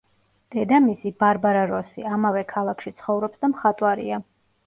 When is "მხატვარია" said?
3.55-4.19